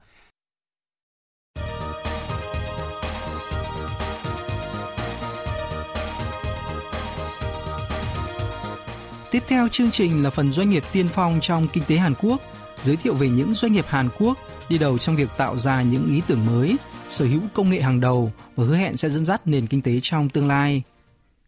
Tiếp 9.36 9.44
theo 9.48 9.68
chương 9.68 9.92
trình 9.92 10.24
là 10.24 10.30
phần 10.30 10.52
doanh 10.52 10.70
nghiệp 10.70 10.84
tiên 10.94 11.08
phong 11.08 11.40
trong 11.42 11.68
kinh 11.74 11.84
tế 11.88 11.98
Hàn 11.98 12.14
Quốc, 12.22 12.42
giới 12.84 12.96
thiệu 12.96 13.14
về 13.14 13.30
những 13.30 13.54
doanh 13.54 13.74
nghiệp 13.74 13.86
Hàn 13.88 14.10
Quốc 14.20 14.38
đi 14.70 14.78
đầu 14.78 14.98
trong 14.98 15.16
việc 15.16 15.30
tạo 15.38 15.58
ra 15.58 15.82
những 15.82 16.08
ý 16.08 16.22
tưởng 16.28 16.46
mới, 16.46 16.76
sở 17.10 17.26
hữu 17.26 17.42
công 17.54 17.70
nghệ 17.70 17.82
hàng 17.82 18.00
đầu 18.00 18.32
và 18.56 18.66
hứa 18.66 18.76
hẹn 18.76 18.98
sẽ 18.98 19.10
dẫn 19.10 19.26
dắt 19.26 19.48
nền 19.48 19.68
kinh 19.68 19.82
tế 19.82 20.00
trong 20.04 20.30
tương 20.30 20.48
lai. 20.48 20.84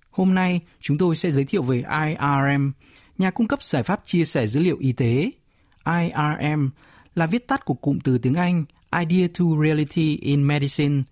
Hôm 0.09 0.35
nay, 0.35 0.61
chúng 0.81 0.97
tôi 0.97 1.15
sẽ 1.15 1.31
giới 1.31 1.45
thiệu 1.45 1.61
về 1.61 1.83
IRM, 2.05 2.71
nhà 3.17 3.31
cung 3.31 3.47
cấp 3.47 3.63
giải 3.63 3.83
pháp 3.83 4.01
chia 4.05 4.25
sẻ 4.25 4.47
dữ 4.47 4.59
liệu 4.59 4.77
y 4.79 4.91
tế. 4.91 5.31
IRM 5.85 6.69
là 7.15 7.25
viết 7.25 7.47
tắt 7.47 7.65
của 7.65 7.73
cụm 7.73 7.99
từ 7.99 8.17
tiếng 8.17 8.35
Anh 8.35 8.65
Idea 8.99 9.27
to 9.39 9.45
Reality 9.63 10.17
in 10.21 10.47
Medicine, 10.47 11.03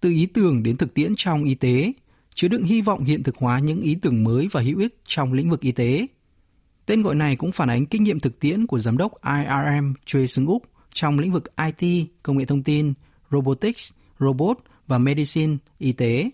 từ 0.00 0.10
ý 0.10 0.26
tưởng 0.26 0.62
đến 0.62 0.76
thực 0.76 0.94
tiễn 0.94 1.14
trong 1.16 1.44
y 1.44 1.54
tế, 1.54 1.92
chứa 2.34 2.48
đựng 2.48 2.62
hy 2.62 2.82
vọng 2.82 3.04
hiện 3.04 3.22
thực 3.22 3.36
hóa 3.36 3.58
những 3.58 3.82
ý 3.82 3.94
tưởng 4.02 4.24
mới 4.24 4.48
và 4.52 4.60
hữu 4.60 4.78
ích 4.78 5.00
trong 5.06 5.32
lĩnh 5.32 5.50
vực 5.50 5.60
y 5.60 5.72
tế. 5.72 6.06
Tên 6.86 7.02
gọi 7.02 7.14
này 7.14 7.36
cũng 7.36 7.52
phản 7.52 7.70
ánh 7.70 7.86
kinh 7.86 8.04
nghiệm 8.04 8.20
thực 8.20 8.40
tiễn 8.40 8.66
của 8.66 8.78
giám 8.78 8.98
đốc 8.98 9.12
IRM 9.22 9.92
Choi 10.06 10.26
Sung 10.26 10.46
Úc 10.46 10.62
trong 10.92 11.18
lĩnh 11.18 11.32
vực 11.32 11.44
IT, 11.56 12.06
công 12.22 12.36
nghệ 12.36 12.44
thông 12.44 12.62
tin, 12.62 12.92
robotics, 13.30 13.92
robot 14.20 14.58
và 14.86 14.98
medicine, 14.98 15.56
y 15.78 15.92
tế. 15.92 16.30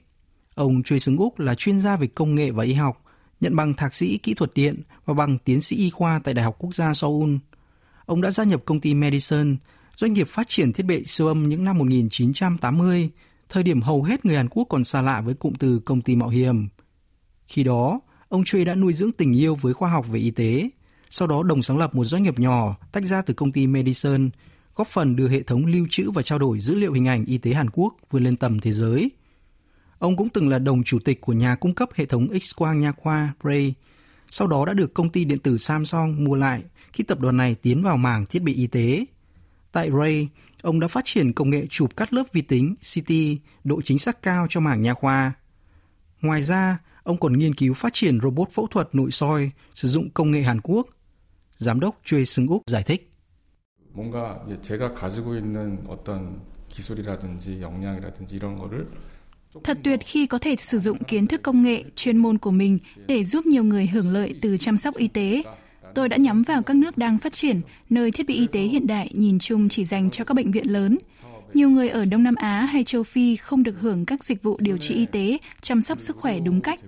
Ông 0.54 0.82
Choi 0.82 0.98
Sung 0.98 1.16
Úc 1.16 1.38
là 1.38 1.54
chuyên 1.54 1.78
gia 1.78 1.96
về 1.96 2.06
công 2.06 2.34
nghệ 2.34 2.50
và 2.50 2.64
y 2.64 2.72
học, 2.72 3.04
nhận 3.40 3.56
bằng 3.56 3.74
thạc 3.74 3.94
sĩ 3.94 4.18
kỹ 4.18 4.34
thuật 4.34 4.50
điện 4.54 4.82
và 5.04 5.14
bằng 5.14 5.38
tiến 5.38 5.60
sĩ 5.60 5.76
y 5.76 5.90
khoa 5.90 6.20
tại 6.24 6.34
Đại 6.34 6.44
học 6.44 6.56
Quốc 6.58 6.74
gia 6.74 6.94
Seoul. 6.94 7.34
Ông 8.06 8.20
đã 8.20 8.30
gia 8.30 8.44
nhập 8.44 8.62
công 8.64 8.80
ty 8.80 8.94
Medison 8.94 9.56
doanh 9.96 10.12
nghiệp 10.12 10.28
phát 10.28 10.48
triển 10.48 10.72
thiết 10.72 10.86
bị 10.86 11.04
siêu 11.04 11.26
âm 11.26 11.48
những 11.48 11.64
năm 11.64 11.78
1980, 11.78 13.10
thời 13.48 13.62
điểm 13.62 13.82
hầu 13.82 14.02
hết 14.02 14.24
người 14.24 14.36
Hàn 14.36 14.48
Quốc 14.48 14.66
còn 14.68 14.84
xa 14.84 15.02
lạ 15.02 15.20
với 15.20 15.34
cụm 15.34 15.52
từ 15.52 15.78
công 15.78 16.00
ty 16.00 16.16
mạo 16.16 16.28
hiểm. 16.28 16.68
Khi 17.46 17.64
đó, 17.64 18.00
ông 18.30 18.44
Choi 18.44 18.64
đã 18.64 18.74
nuôi 18.74 18.92
dưỡng 18.92 19.12
tình 19.12 19.32
yêu 19.32 19.54
với 19.54 19.74
khoa 19.74 19.90
học 19.90 20.06
về 20.08 20.20
y 20.20 20.30
tế, 20.30 20.68
sau 21.10 21.28
đó 21.28 21.42
đồng 21.42 21.62
sáng 21.62 21.78
lập 21.78 21.94
một 21.94 22.04
doanh 22.04 22.22
nghiệp 22.22 22.38
nhỏ 22.38 22.76
tách 22.92 23.04
ra 23.04 23.22
từ 23.22 23.34
công 23.34 23.52
ty 23.52 23.66
Medicine, 23.66 24.28
góp 24.76 24.86
phần 24.86 25.16
đưa 25.16 25.28
hệ 25.28 25.42
thống 25.42 25.66
lưu 25.66 25.86
trữ 25.90 26.10
và 26.10 26.22
trao 26.22 26.38
đổi 26.38 26.60
dữ 26.60 26.74
liệu 26.74 26.92
hình 26.92 27.08
ảnh 27.08 27.24
y 27.24 27.38
tế 27.38 27.52
Hàn 27.52 27.70
Quốc 27.70 27.94
vươn 28.10 28.24
lên 28.24 28.36
tầm 28.36 28.60
thế 28.60 28.72
giới. 28.72 29.10
Ông 29.98 30.16
cũng 30.16 30.28
từng 30.28 30.48
là 30.48 30.58
đồng 30.58 30.84
chủ 30.84 30.98
tịch 31.04 31.20
của 31.20 31.32
nhà 31.32 31.54
cung 31.54 31.74
cấp 31.74 31.88
hệ 31.94 32.06
thống 32.06 32.28
X-quang 32.28 32.74
nha 32.74 32.92
khoa 32.92 33.34
Ray, 33.44 33.74
sau 34.30 34.48
đó 34.48 34.64
đã 34.64 34.72
được 34.72 34.94
công 34.94 35.10
ty 35.10 35.24
điện 35.24 35.38
tử 35.38 35.58
Samsung 35.58 36.24
mua 36.24 36.34
lại 36.34 36.62
khi 36.92 37.04
tập 37.04 37.20
đoàn 37.20 37.36
này 37.36 37.54
tiến 37.54 37.82
vào 37.82 37.96
mảng 37.96 38.26
thiết 38.26 38.42
bị 38.42 38.54
y 38.54 38.66
tế. 38.66 39.04
Tại 39.72 39.90
Ray, 39.98 40.28
ông 40.62 40.80
đã 40.80 40.88
phát 40.88 41.04
triển 41.04 41.32
công 41.32 41.50
nghệ 41.50 41.66
chụp 41.70 41.96
cắt 41.96 42.12
lớp 42.12 42.24
vi 42.32 42.42
tính 42.42 42.74
CT 42.94 43.12
độ 43.64 43.82
chính 43.82 43.98
xác 43.98 44.22
cao 44.22 44.46
cho 44.50 44.60
mảng 44.60 44.82
nha 44.82 44.94
khoa. 44.94 45.32
Ngoài 46.22 46.42
ra, 46.42 46.78
ông 47.09 47.19
còn 47.19 47.37
nghiên 47.37 47.55
cứu 47.55 47.73
phát 47.73 47.93
triển 47.93 48.19
robot 48.21 48.49
phẫu 48.51 48.67
thuật 48.67 48.95
nội 48.95 49.11
soi 49.11 49.51
sử 49.73 49.87
dụng 49.87 50.09
công 50.09 50.31
nghệ 50.31 50.41
Hàn 50.41 50.61
Quốc. 50.61 50.87
Giám 51.57 51.79
đốc 51.79 51.99
Choi 52.05 52.25
Seung 52.25 52.47
Úc 52.47 52.63
giải 52.67 52.83
thích. 52.83 53.11
뭔가 53.95 54.43
이제 54.45 54.61
제가 54.61 54.93
가지고 54.93 55.35
있는 55.35 55.79
어떤 55.87 56.41
기술이라든지 56.69 57.61
역량이라든지 57.61 58.35
이런 58.35 58.55
거를 58.55 58.87
Thật 59.63 59.77
tuyệt 59.83 59.99
khi 60.05 60.27
có 60.27 60.39
thể 60.39 60.55
sử 60.55 60.79
dụng 60.79 61.03
kiến 61.03 61.27
thức 61.27 61.43
công 61.43 61.63
nghệ, 61.63 61.83
chuyên 61.95 62.17
môn 62.17 62.37
của 62.37 62.51
mình 62.51 62.79
để 63.07 63.23
giúp 63.23 63.45
nhiều 63.45 63.63
người 63.63 63.87
hưởng 63.87 64.13
lợi 64.13 64.35
từ 64.41 64.57
chăm 64.57 64.77
sóc 64.77 64.95
y 64.95 65.07
tế. 65.07 65.43
Tôi 65.93 66.09
đã 66.09 66.17
nhắm 66.17 66.43
vào 66.43 66.63
các 66.63 66.77
nước 66.77 66.97
đang 66.97 67.17
phát 67.19 67.33
triển, 67.33 67.61
nơi 67.89 68.11
thiết 68.11 68.27
bị 68.27 68.35
y 68.35 68.47
tế 68.47 68.61
hiện 68.61 68.87
đại 68.87 69.09
nhìn 69.13 69.39
chung 69.39 69.69
chỉ 69.69 69.85
dành 69.85 70.11
cho 70.11 70.23
các 70.23 70.33
bệnh 70.33 70.51
viện 70.51 70.71
lớn. 70.71 70.97
Nhiều 71.53 71.69
người 71.69 71.89
ở 71.89 72.05
Đông 72.05 72.23
Nam 72.23 72.35
Á 72.35 72.61
hay 72.61 72.83
châu 72.83 73.03
Phi 73.03 73.35
không 73.35 73.63
được 73.63 73.79
hưởng 73.79 74.05
các 74.05 74.23
dịch 74.23 74.43
vụ 74.43 74.57
điều 74.59 74.77
trị 74.77 74.95
y 74.95 75.05
tế, 75.05 75.37
chăm 75.61 75.81
sóc 75.81 76.01
sức 76.01 76.17
khỏe 76.17 76.39
đúng 76.39 76.61
cách. 76.61 76.79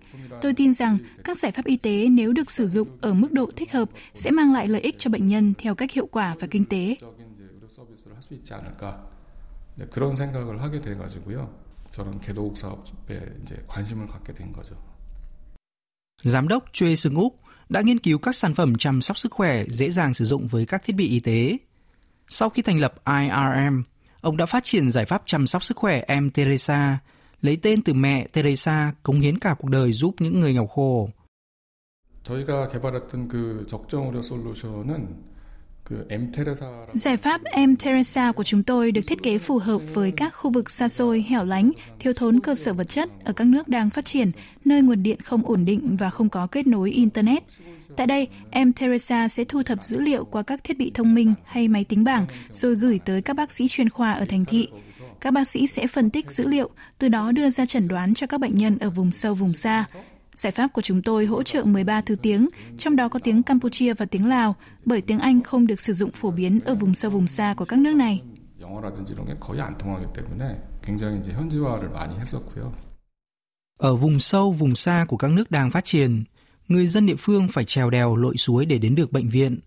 Tôi 0.41 0.53
tin 0.53 0.73
rằng 0.73 0.97
các 1.23 1.37
giải 1.37 1.51
pháp 1.51 1.65
y 1.65 1.77
tế 1.77 2.07
nếu 2.09 2.33
được 2.33 2.51
sử 2.51 2.67
dụng 2.67 2.87
ở 3.01 3.13
mức 3.13 3.31
độ 3.31 3.51
thích 3.55 3.71
hợp 3.71 3.89
sẽ 4.13 4.31
mang 4.31 4.53
lại 4.53 4.67
lợi 4.67 4.81
ích 4.81 4.95
cho 4.99 5.09
bệnh 5.09 5.27
nhân 5.27 5.53
theo 5.57 5.75
cách 5.75 5.91
hiệu 5.91 6.07
quả 6.11 6.35
và 6.39 6.47
kinh 6.47 6.65
tế. 6.65 6.95
적인 7.01 7.27
이제 7.37 7.43
의료 7.53 7.67
서비스를 7.67 8.15
할 8.15 8.21
수 8.21 8.33
있지 8.33 8.53
않을까 8.53 8.83
네, 9.77 9.85
그런 9.89 10.15
생각을 10.15 10.61
하게 10.61 10.79
돼 10.79 10.95
가지고요. 10.95 11.49
저런 11.91 12.19
개도국 12.19 12.57
사업에 12.57 13.21
이제 13.41 13.63
관심을 13.67 14.07
갖게 14.07 14.33
된 14.33 14.51
거죠. 14.51 14.75
Giám 16.23 16.47
đốc 16.47 16.65
Choi 16.73 16.95
Sung 16.95 17.15
Úc 17.15 17.39
đã 17.69 17.81
nghiên 17.81 17.99
cứu 17.99 18.17
các 18.17 18.35
sản 18.35 18.55
phẩm 18.55 18.75
chăm 18.75 19.01
sóc 19.01 19.17
sức 19.17 19.31
khỏe 19.31 19.63
dễ 19.67 19.91
dàng 19.91 20.13
sử 20.13 20.25
dụng 20.25 20.47
với 20.47 20.65
các 20.65 20.83
thiết 20.85 20.95
bị 20.95 21.07
y 21.07 21.19
tế. 21.19 21.57
Sau 22.29 22.49
khi 22.49 22.61
thành 22.61 22.79
lập 22.79 22.93
IRM, 23.05 23.83
ông 24.22 24.36
đã 24.36 24.46
phát 24.46 24.64
triển 24.64 24.90
giải 24.90 25.04
pháp 25.04 25.22
chăm 25.26 25.46
sóc 25.46 25.64
sức 25.64 25.76
khỏe 25.76 26.04
em 26.06 26.30
Teresa, 26.30 26.98
lấy 27.40 27.56
tên 27.56 27.82
từ 27.82 27.92
mẹ 27.94 28.26
Teresa 28.32 28.92
cống 29.02 29.20
hiến 29.20 29.38
cả 29.38 29.54
cuộc 29.58 29.68
đời 29.68 29.92
giúp 29.92 30.14
những 30.18 30.40
người 30.40 30.52
nghèo 30.52 30.66
khổ. 30.66 31.10
Giải 36.94 37.16
pháp 37.16 37.44
em 37.44 37.76
Teresa 37.76 38.32
của 38.32 38.44
chúng 38.44 38.62
tôi 38.62 38.92
được 38.92 39.00
thiết 39.06 39.22
kế 39.22 39.38
phù 39.38 39.58
hợp 39.58 39.78
với 39.94 40.12
các 40.16 40.34
khu 40.34 40.50
vực 40.50 40.70
xa 40.70 40.88
xôi, 40.88 41.24
hẻo 41.28 41.44
lánh, 41.44 41.72
thiếu 41.98 42.12
thốn 42.12 42.40
cơ 42.40 42.54
sở 42.54 42.72
vật 42.72 42.88
chất 42.88 43.10
ở 43.24 43.32
các 43.32 43.46
nước 43.46 43.68
đang 43.68 43.90
phát 43.90 44.04
triển, 44.04 44.30
nơi 44.64 44.82
nguồn 44.82 45.02
điện 45.02 45.20
không 45.20 45.46
ổn 45.46 45.64
định 45.64 45.96
và 45.96 46.10
không 46.10 46.28
có 46.28 46.46
kết 46.46 46.66
nối 46.66 46.90
Internet. 46.90 47.42
Tại 47.96 48.06
đây, 48.06 48.28
Em 48.50 48.72
Teresa 48.72 49.28
sẽ 49.28 49.44
thu 49.44 49.62
thập 49.62 49.84
dữ 49.84 50.00
liệu 50.00 50.24
qua 50.24 50.42
các 50.42 50.64
thiết 50.64 50.78
bị 50.78 50.90
thông 50.94 51.14
minh 51.14 51.34
hay 51.44 51.68
máy 51.68 51.84
tính 51.84 52.04
bảng 52.04 52.26
rồi 52.50 52.74
gửi 52.74 53.00
tới 53.04 53.22
các 53.22 53.36
bác 53.36 53.50
sĩ 53.50 53.68
chuyên 53.68 53.88
khoa 53.88 54.12
ở 54.12 54.24
thành 54.24 54.44
thị. 54.44 54.68
Các 55.20 55.32
bác 55.32 55.48
sĩ 55.48 55.66
sẽ 55.66 55.86
phân 55.86 56.10
tích 56.10 56.30
dữ 56.30 56.46
liệu, 56.46 56.70
từ 56.98 57.08
đó 57.08 57.32
đưa 57.32 57.50
ra 57.50 57.66
chẩn 57.66 57.88
đoán 57.88 58.14
cho 58.14 58.26
các 58.26 58.40
bệnh 58.40 58.58
nhân 58.58 58.78
ở 58.78 58.90
vùng 58.90 59.12
sâu 59.12 59.34
vùng 59.34 59.54
xa. 59.54 59.84
Giải 60.34 60.50
pháp 60.50 60.72
của 60.72 60.82
chúng 60.82 61.02
tôi 61.02 61.26
hỗ 61.26 61.42
trợ 61.42 61.64
13 61.64 62.00
thứ 62.00 62.16
tiếng, 62.22 62.48
trong 62.78 62.96
đó 62.96 63.08
có 63.08 63.18
tiếng 63.18 63.42
Campuchia 63.42 63.94
và 63.94 64.06
tiếng 64.06 64.28
Lào, 64.28 64.56
bởi 64.84 65.00
tiếng 65.00 65.18
Anh 65.18 65.42
không 65.42 65.66
được 65.66 65.80
sử 65.80 65.92
dụng 65.92 66.10
phổ 66.12 66.30
biến 66.30 66.60
ở 66.64 66.74
vùng 66.74 66.94
sâu 66.94 67.10
vùng 67.10 67.26
xa 67.26 67.54
của 67.56 67.64
các 67.64 67.78
nước 67.78 67.94
này. 67.94 68.22
Ở 73.78 73.96
vùng 73.96 74.18
sâu, 74.18 74.52
vùng 74.52 74.74
xa 74.74 75.04
của 75.08 75.16
các 75.16 75.30
nước 75.30 75.50
đang 75.50 75.70
phát 75.70 75.84
triển, 75.84 76.24
người 76.68 76.86
dân 76.86 77.06
địa 77.06 77.16
phương 77.18 77.48
phải 77.48 77.64
trèo 77.64 77.90
đèo 77.90 78.16
lội 78.16 78.36
suối 78.36 78.66
để 78.66 78.78
đến 78.78 78.94
được 78.94 79.12
bệnh 79.12 79.28
viện. 79.28 79.58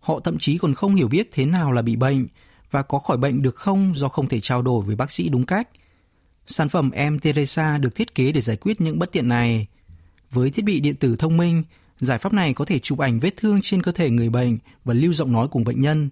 Họ 0.00 0.20
thậm 0.20 0.38
chí 0.38 0.58
còn 0.58 0.74
không 0.74 0.94
hiểu 0.94 1.08
biết 1.08 1.28
thế 1.32 1.46
nào 1.46 1.72
là 1.72 1.82
bị 1.82 1.96
bệnh 1.96 2.26
và 2.70 2.82
có 2.82 2.98
khỏi 2.98 3.16
bệnh 3.16 3.42
được 3.42 3.56
không 3.56 3.92
do 3.96 4.08
không 4.08 4.28
thể 4.28 4.40
trao 4.40 4.62
đổi 4.62 4.84
với 4.84 4.96
bác 4.96 5.10
sĩ 5.10 5.28
đúng 5.28 5.46
cách. 5.46 5.68
Sản 6.46 6.68
phẩm 6.68 6.90
em 6.90 7.18
Teresa 7.18 7.78
được 7.78 7.94
thiết 7.94 8.14
kế 8.14 8.32
để 8.32 8.40
giải 8.40 8.56
quyết 8.56 8.80
những 8.80 8.98
bất 8.98 9.12
tiện 9.12 9.28
này. 9.28 9.66
Với 10.30 10.50
thiết 10.50 10.64
bị 10.64 10.80
điện 10.80 10.94
tử 10.94 11.16
thông 11.16 11.36
minh, 11.36 11.62
giải 11.98 12.18
pháp 12.18 12.32
này 12.32 12.54
có 12.54 12.64
thể 12.64 12.78
chụp 12.78 12.98
ảnh 12.98 13.20
vết 13.20 13.36
thương 13.36 13.60
trên 13.62 13.82
cơ 13.82 13.92
thể 13.92 14.10
người 14.10 14.30
bệnh 14.30 14.58
và 14.84 14.94
lưu 14.94 15.12
giọng 15.12 15.32
nói 15.32 15.48
cùng 15.50 15.64
bệnh 15.64 15.80
nhân. 15.80 16.10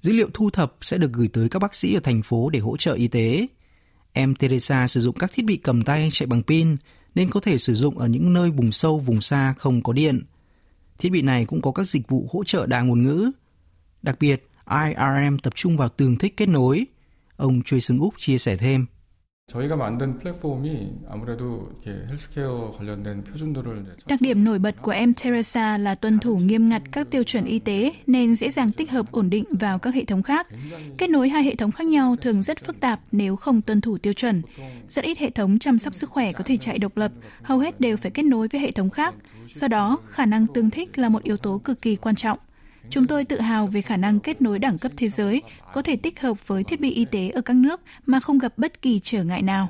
Dữ 0.00 0.12
liệu 0.12 0.28
thu 0.34 0.50
thập 0.50 0.74
sẽ 0.80 0.98
được 0.98 1.12
gửi 1.12 1.28
tới 1.28 1.48
các 1.48 1.58
bác 1.58 1.74
sĩ 1.74 1.94
ở 1.94 2.00
thành 2.00 2.22
phố 2.22 2.50
để 2.50 2.58
hỗ 2.58 2.76
trợ 2.76 2.92
y 2.92 3.08
tế. 3.08 3.46
Em 4.12 4.34
Teresa 4.34 4.88
sử 4.88 5.00
dụng 5.00 5.18
các 5.18 5.32
thiết 5.34 5.44
bị 5.44 5.56
cầm 5.56 5.82
tay 5.82 6.08
chạy 6.12 6.26
bằng 6.26 6.42
pin 6.42 6.76
nên 7.14 7.30
có 7.30 7.40
thể 7.40 7.58
sử 7.58 7.74
dụng 7.74 7.98
ở 7.98 8.08
những 8.08 8.32
nơi 8.32 8.50
vùng 8.50 8.72
sâu, 8.72 8.98
vùng 8.98 9.20
xa 9.20 9.54
không 9.58 9.82
có 9.82 9.92
điện. 9.92 10.22
Thiết 10.98 11.08
bị 11.08 11.22
này 11.22 11.44
cũng 11.44 11.62
có 11.62 11.72
các 11.72 11.88
dịch 11.88 12.08
vụ 12.08 12.28
hỗ 12.32 12.44
trợ 12.44 12.66
đa 12.66 12.80
ngôn 12.80 13.02
ngữ. 13.02 13.30
Đặc 14.02 14.16
biệt, 14.20 14.48
IRM 14.70 15.38
tập 15.42 15.52
trung 15.56 15.76
vào 15.76 15.88
tường 15.88 16.18
thích 16.18 16.36
kết 16.36 16.48
nối. 16.48 16.86
Ông 17.36 17.62
Choi 17.64 17.80
Sung 17.80 18.00
Úc 18.00 18.14
chia 18.18 18.38
sẻ 18.38 18.56
thêm. 18.56 18.86
Đặc 24.06 24.20
điểm 24.20 24.44
nổi 24.44 24.58
bật 24.58 24.74
của 24.82 24.90
em 24.90 25.14
Teresa 25.14 25.78
là 25.78 25.94
tuân 25.94 26.18
thủ 26.18 26.36
nghiêm 26.36 26.68
ngặt 26.68 26.82
các 26.92 27.10
tiêu 27.10 27.24
chuẩn 27.24 27.44
y 27.44 27.58
tế 27.58 27.92
nên 28.06 28.34
dễ 28.34 28.50
dàng 28.50 28.72
tích 28.72 28.90
hợp 28.90 29.12
ổn 29.12 29.30
định 29.30 29.44
vào 29.50 29.78
các 29.78 29.94
hệ 29.94 30.04
thống 30.04 30.22
khác. 30.22 30.46
Kết 30.98 31.10
nối 31.10 31.28
hai 31.28 31.42
hệ 31.42 31.54
thống 31.54 31.72
khác 31.72 31.86
nhau 31.86 32.16
thường 32.16 32.42
rất 32.42 32.64
phức 32.64 32.80
tạp 32.80 33.00
nếu 33.12 33.36
không 33.36 33.62
tuân 33.62 33.80
thủ 33.80 33.98
tiêu 33.98 34.12
chuẩn. 34.12 34.42
Rất 34.88 35.04
ít 35.04 35.18
hệ 35.18 35.30
thống 35.30 35.58
chăm 35.58 35.78
sóc 35.78 35.94
sức 35.94 36.10
khỏe 36.10 36.32
có 36.32 36.44
thể 36.44 36.56
chạy 36.56 36.78
độc 36.78 36.96
lập, 36.96 37.12
hầu 37.42 37.58
hết 37.58 37.80
đều 37.80 37.96
phải 37.96 38.10
kết 38.10 38.22
nối 38.22 38.48
với 38.48 38.60
hệ 38.60 38.70
thống 38.70 38.90
khác. 38.90 39.14
Do 39.54 39.68
đó, 39.68 39.98
khả 40.08 40.26
năng 40.26 40.46
tương 40.46 40.70
thích 40.70 40.98
là 40.98 41.08
một 41.08 41.22
yếu 41.22 41.36
tố 41.36 41.58
cực 41.58 41.82
kỳ 41.82 41.96
quan 41.96 42.16
trọng. 42.16 42.38
Chúng 42.90 43.06
tôi 43.06 43.24
tự 43.24 43.40
hào 43.40 43.66
về 43.66 43.82
khả 43.82 43.96
năng 43.96 44.20
kết 44.20 44.42
nối 44.42 44.58
đẳng 44.58 44.78
cấp 44.78 44.92
thế 44.96 45.08
giới, 45.08 45.42
có 45.72 45.82
thể 45.82 45.96
tích 45.96 46.20
hợp 46.20 46.48
với 46.48 46.64
thiết 46.64 46.80
bị 46.80 46.90
y 46.90 47.04
tế 47.04 47.28
ở 47.28 47.40
các 47.40 47.56
nước 47.56 47.80
mà 48.06 48.20
không 48.20 48.38
gặp 48.38 48.58
bất 48.58 48.82
kỳ 48.82 49.00
trở 49.02 49.24
ngại 49.24 49.42
nào. 49.42 49.68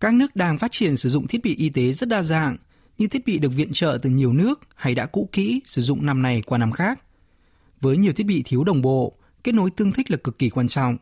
Các 0.00 0.14
nước 0.14 0.36
đang 0.36 0.58
phát 0.58 0.72
triển 0.72 0.96
sử 0.96 1.08
dụng 1.08 1.26
thiết 1.26 1.42
bị 1.42 1.56
y 1.56 1.68
tế 1.68 1.92
rất 1.92 2.08
đa 2.08 2.22
dạng, 2.22 2.56
như 2.98 3.06
thiết 3.06 3.26
bị 3.26 3.38
được 3.38 3.48
viện 3.48 3.72
trợ 3.72 3.98
từ 4.02 4.10
nhiều 4.10 4.32
nước 4.32 4.60
hay 4.74 4.94
đã 4.94 5.06
cũ 5.06 5.28
kỹ 5.32 5.60
sử 5.66 5.82
dụng 5.82 6.06
năm 6.06 6.22
này 6.22 6.42
qua 6.42 6.58
năm 6.58 6.72
khác. 6.72 7.02
Với 7.80 7.96
nhiều 7.96 8.12
thiết 8.12 8.26
bị 8.26 8.42
thiếu 8.46 8.64
đồng 8.64 8.82
bộ, 8.82 9.16
kết 9.44 9.52
nối 9.52 9.70
tương 9.70 9.92
thích 9.92 10.10
là 10.10 10.16
cực 10.16 10.38
kỳ 10.38 10.50
quan 10.50 10.68
trọng. 10.68 10.96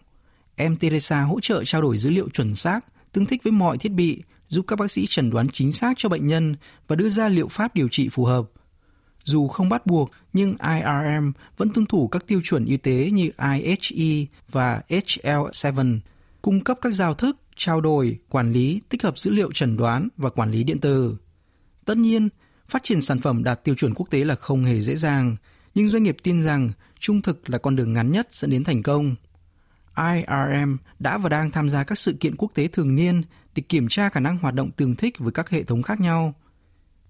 Em 0.56 0.76
Teresa 0.76 1.21
hỗ 1.21 1.40
trợ 1.40 1.64
trao 1.64 1.83
đổi 1.83 1.99
dữ 1.99 2.11
liệu 2.11 2.28
chuẩn 2.28 2.54
xác, 2.54 2.80
tương 3.12 3.26
thích 3.26 3.42
với 3.42 3.52
mọi 3.52 3.78
thiết 3.78 3.92
bị, 3.92 4.23
giúp 4.48 4.64
các 4.68 4.78
bác 4.78 4.90
sĩ 4.90 5.06
chẩn 5.06 5.30
đoán 5.30 5.48
chính 5.48 5.72
xác 5.72 5.92
cho 5.96 6.08
bệnh 6.08 6.26
nhân 6.26 6.56
và 6.88 6.96
đưa 6.96 7.08
ra 7.08 7.28
liệu 7.28 7.48
pháp 7.48 7.74
điều 7.74 7.88
trị 7.88 8.08
phù 8.08 8.24
hợp. 8.24 8.44
Dù 9.24 9.48
không 9.48 9.68
bắt 9.68 9.86
buộc, 9.86 10.10
nhưng 10.32 10.56
IRM 10.62 11.32
vẫn 11.56 11.68
tuân 11.74 11.86
thủ 11.86 12.08
các 12.08 12.26
tiêu 12.26 12.40
chuẩn 12.44 12.64
y 12.64 12.76
tế 12.76 13.10
như 13.10 13.30
IHE 13.54 14.26
và 14.48 14.82
HL7, 14.88 15.98
cung 16.42 16.64
cấp 16.64 16.78
các 16.82 16.94
giao 16.94 17.14
thức, 17.14 17.36
trao 17.56 17.80
đổi, 17.80 18.18
quản 18.28 18.52
lý, 18.52 18.80
tích 18.88 19.02
hợp 19.02 19.18
dữ 19.18 19.30
liệu 19.30 19.52
chẩn 19.52 19.76
đoán 19.76 20.08
và 20.16 20.30
quản 20.30 20.50
lý 20.50 20.64
điện 20.64 20.80
tử. 20.80 21.16
Tất 21.84 21.96
nhiên, 21.96 22.28
phát 22.68 22.82
triển 22.82 23.02
sản 23.02 23.20
phẩm 23.20 23.44
đạt 23.44 23.64
tiêu 23.64 23.74
chuẩn 23.74 23.94
quốc 23.94 24.10
tế 24.10 24.24
là 24.24 24.34
không 24.34 24.64
hề 24.64 24.80
dễ 24.80 24.96
dàng, 24.96 25.36
nhưng 25.74 25.88
doanh 25.88 26.02
nghiệp 26.02 26.16
tin 26.22 26.42
rằng 26.42 26.70
trung 26.98 27.22
thực 27.22 27.50
là 27.50 27.58
con 27.58 27.76
đường 27.76 27.92
ngắn 27.92 28.12
nhất 28.12 28.28
dẫn 28.32 28.50
đến 28.50 28.64
thành 28.64 28.82
công. 28.82 29.14
IRM 29.96 30.76
đã 30.98 31.18
và 31.18 31.28
đang 31.28 31.50
tham 31.50 31.68
gia 31.68 31.84
các 31.84 31.98
sự 31.98 32.16
kiện 32.20 32.36
quốc 32.36 32.50
tế 32.54 32.68
thường 32.68 32.94
niên 32.94 33.22
để 33.54 33.62
kiểm 33.68 33.88
tra 33.88 34.08
khả 34.08 34.20
năng 34.20 34.38
hoạt 34.38 34.54
động 34.54 34.70
tương 34.70 34.96
thích 34.96 35.18
với 35.18 35.32
các 35.32 35.50
hệ 35.50 35.62
thống 35.62 35.82
khác 35.82 36.00
nhau. 36.00 36.34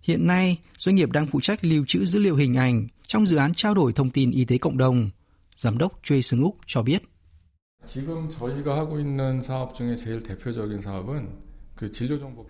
Hiện 0.02 0.26
nay, 0.26 0.58
doanh 0.78 0.94
nghiệp 0.94 1.10
đang 1.10 1.26
phụ 1.26 1.40
trách 1.40 1.64
lưu 1.64 1.84
trữ 1.86 2.04
dữ 2.04 2.18
liệu 2.18 2.36
hình 2.36 2.54
ảnh 2.54 2.86
trong 3.06 3.26
dự 3.26 3.36
án 3.36 3.54
trao 3.54 3.74
đổi 3.74 3.92
thông 3.92 4.10
tin 4.10 4.30
y 4.30 4.44
tế 4.44 4.58
cộng 4.58 4.78
đồng. 4.78 5.10
Giám 5.56 5.78
đốc 5.78 6.00
Choi 6.02 6.22
Sung 6.22 6.42
Úc 6.42 6.56
cho 6.66 6.82
biết. 6.82 7.02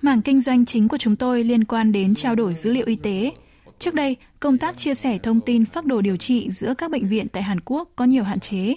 Mảng 0.02 0.22
kinh 0.22 0.40
doanh 0.40 0.66
chính 0.66 0.88
của 0.88 0.98
chúng 0.98 1.16
tôi 1.16 1.44
liên 1.44 1.64
quan 1.64 1.92
đến 1.92 2.14
trao 2.14 2.34
đổi 2.34 2.54
dữ 2.54 2.72
liệu 2.72 2.86
y 2.86 2.96
tế. 2.96 3.30
Trước 3.78 3.94
đây, 3.94 4.16
công 4.40 4.58
tác 4.58 4.78
chia 4.78 4.94
sẻ 4.94 5.18
thông 5.18 5.40
tin 5.40 5.64
phác 5.64 5.84
đồ 5.84 6.00
điều 6.00 6.16
trị 6.16 6.50
giữa 6.50 6.74
các 6.78 6.90
bệnh 6.90 7.08
viện 7.08 7.28
tại 7.28 7.42
Hàn 7.42 7.60
Quốc 7.60 7.90
có 7.96 8.04
nhiều 8.04 8.24
hạn 8.24 8.40
chế. 8.40 8.74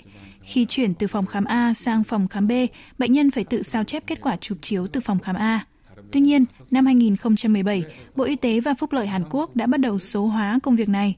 Khi 0.47 0.65
chuyển 0.65 0.93
từ 0.93 1.07
phòng 1.07 1.25
khám 1.25 1.45
A 1.45 1.73
sang 1.73 2.03
phòng 2.03 2.27
khám 2.27 2.47
B, 2.47 2.51
bệnh 2.97 3.11
nhân 3.11 3.31
phải 3.31 3.43
tự 3.43 3.63
sao 3.63 3.83
chép 3.83 4.03
kết 4.07 4.21
quả 4.21 4.37
chụp 4.37 4.57
chiếu 4.61 4.87
từ 4.87 4.99
phòng 4.99 5.19
khám 5.19 5.35
A. 5.35 5.65
Tuy 6.11 6.19
nhiên, 6.19 6.45
năm 6.71 6.85
2017, 6.85 7.83
Bộ 8.15 8.23
Y 8.23 8.35
tế 8.35 8.59
và 8.59 8.73
Phúc 8.73 8.93
lợi 8.93 9.07
Hàn 9.07 9.23
Quốc 9.29 9.55
đã 9.55 9.67
bắt 9.67 9.79
đầu 9.79 9.99
số 9.99 10.25
hóa 10.25 10.59
công 10.63 10.75
việc 10.75 10.89
này. 10.89 11.15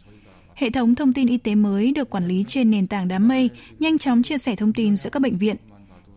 Hệ 0.56 0.70
thống 0.70 0.96
thông 0.96 1.14
tin 1.14 1.28
y 1.28 1.38
tế 1.38 1.56
mới 1.56 1.92
được 1.92 2.10
quản 2.10 2.28
lý 2.28 2.46
trên 2.48 2.72
nền 2.72 2.88
tảng 2.88 3.08
đám 3.08 3.28
mây, 3.28 3.50
nhanh 3.80 3.98
chóng 3.98 4.24
chia 4.24 4.38
sẻ 4.38 4.56
thông 4.56 4.74
tin 4.74 4.96
giữa 4.96 5.10
các 5.10 5.22
bệnh 5.22 5.38
viện. 5.38 5.56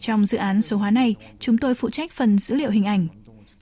Trong 0.01 0.27
dự 0.27 0.39
án 0.39 0.63
số 0.63 0.77
hóa 0.77 0.91
này, 0.91 1.15
chúng 1.41 1.59
tôi 1.59 1.75
phụ 1.75 1.91
trách 1.91 2.13
phần 2.13 2.39
dữ 2.39 2.55
liệu 2.55 2.71
hình 2.71 2.85
ảnh. 2.85 3.07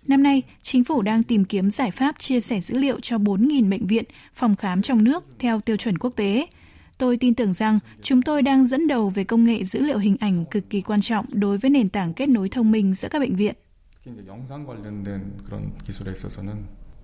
Năm 0.06 0.22
nay, 0.22 0.42
chính 0.62 0.84
phủ 0.84 1.02
đang 1.02 1.22
tìm 1.22 1.44
kiếm 1.44 1.70
giải 1.70 1.90
pháp 1.90 2.18
chia 2.18 2.40
sẻ 2.40 2.60
dữ 2.60 2.78
liệu 2.78 3.00
cho 3.00 3.16
4.000 3.16 3.70
bệnh 3.70 3.86
viện, 3.86 4.04
phòng 4.34 4.56
khám 4.56 4.82
trong 4.82 5.04
nước 5.04 5.24
theo 5.38 5.60
tiêu 5.60 5.76
chuẩn 5.76 5.98
quốc 5.98 6.10
tế– 6.16 6.46
Tôi 6.99 7.17
tin 7.17 7.35
tưởng 7.35 7.53
rằng 7.53 7.79
chúng 8.01 8.21
tôi 8.21 8.41
đang 8.41 8.65
dẫn 8.65 8.87
đầu 8.87 9.09
về 9.09 9.23
công 9.23 9.43
nghệ 9.43 9.63
dữ 9.63 9.79
liệu 9.79 9.97
hình 9.97 10.17
ảnh 10.19 10.45
cực 10.45 10.69
kỳ 10.69 10.81
quan 10.81 11.01
trọng 11.01 11.25
đối 11.29 11.57
với 11.57 11.69
nền 11.69 11.89
tảng 11.89 12.13
kết 12.13 12.29
nối 12.29 12.49
thông 12.49 12.71
minh 12.71 12.93
giữa 12.93 13.09
các 13.09 13.19
bệnh 13.19 13.35
viện. 13.35 13.55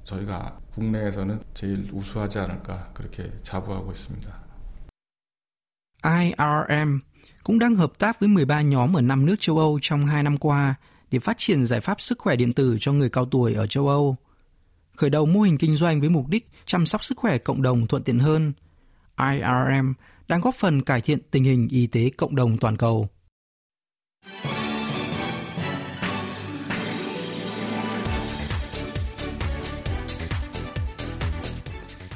저희가 0.03 0.57
국내에서는 0.73 1.39
제일 1.53 1.87
우수하지 1.91 2.39
않을까 2.39 2.91
그렇게 2.93 3.31
자부하고 3.43 3.91
있습니다. 3.91 4.41
IRM 6.03 6.99
cũng 7.43 7.59
đang 7.59 7.75
hợp 7.75 7.93
tác 7.99 8.19
với 8.19 8.29
13 8.29 8.61
nhóm 8.61 8.97
ở 8.97 9.01
5 9.01 9.25
nước 9.25 9.35
châu 9.39 9.57
Âu 9.57 9.79
trong 9.81 10.05
2 10.05 10.23
năm 10.23 10.37
qua 10.37 10.75
để 11.11 11.19
phát 11.19 11.37
triển 11.37 11.65
giải 11.65 11.81
pháp 11.81 12.01
sức 12.01 12.19
khỏe 12.19 12.35
điện 12.35 12.53
tử 12.53 12.77
cho 12.81 12.93
người 12.93 13.09
cao 13.09 13.25
tuổi 13.25 13.53
ở 13.53 13.67
châu 13.67 13.87
Âu. 13.87 14.15
Khởi 14.95 15.09
đầu 15.09 15.25
mô 15.25 15.41
hình 15.41 15.57
kinh 15.57 15.75
doanh 15.75 15.99
với 15.99 16.09
mục 16.09 16.27
đích 16.27 16.49
chăm 16.65 16.85
sóc 16.85 17.03
sức 17.03 17.17
khỏe 17.17 17.37
cộng 17.37 17.61
đồng 17.61 17.87
thuận 17.87 18.03
tiện 18.03 18.19
hơn – 18.19 18.61
IRM 19.20 19.92
đang 20.28 20.40
góp 20.40 20.54
phần 20.54 20.82
cải 20.82 21.00
thiện 21.00 21.18
tình 21.30 21.44
hình 21.44 21.68
y 21.70 21.86
tế 21.86 22.10
cộng 22.16 22.36
đồng 22.36 22.58
toàn 22.58 22.76
cầu. 22.76 23.08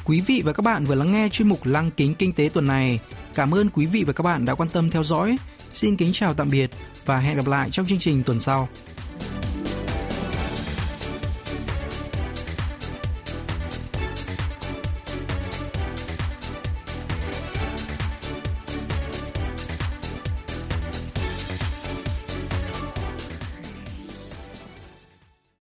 Quý 0.05 0.21
vị 0.27 0.43
và 0.45 0.53
các 0.53 0.63
bạn 0.65 0.85
vừa 0.85 0.95
lắng 0.95 1.13
nghe 1.13 1.29
chuyên 1.29 1.49
mục 1.49 1.59
Lăng 1.65 1.91
kính 1.91 2.15
kinh 2.15 2.33
tế 2.33 2.51
tuần 2.55 2.67
này. 2.67 3.01
Cảm 3.35 3.55
ơn 3.55 3.71
quý 3.71 3.87
vị 3.87 4.05
và 4.07 4.13
các 4.13 4.23
bạn 4.23 4.45
đã 4.45 4.55
quan 4.55 4.69
tâm 4.69 4.91
theo 4.91 5.03
dõi. 5.05 5.37
Xin 5.73 5.97
kính 5.97 6.11
chào 6.13 6.35
tạm 6.35 6.49
biệt 6.49 6.71
và 7.05 7.19
hẹn 7.19 7.37
gặp 7.37 7.47
lại 7.47 7.71
trong 7.71 7.87
chương 7.87 7.99
trình 7.99 8.23
tuần 8.27 8.41
sau. 8.41 8.69